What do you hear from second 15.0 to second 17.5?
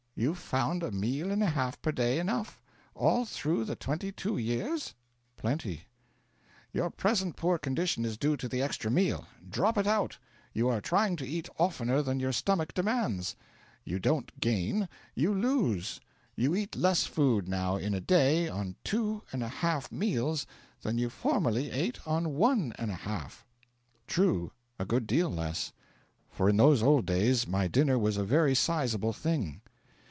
you lose. You eat less food